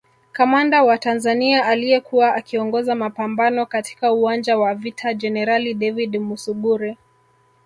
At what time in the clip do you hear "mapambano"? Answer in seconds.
2.95-3.65